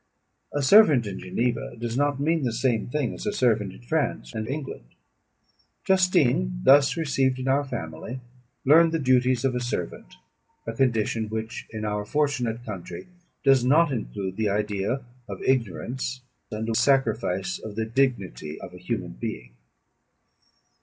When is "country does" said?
12.65-13.63